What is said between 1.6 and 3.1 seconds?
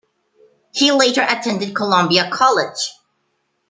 Columbia College.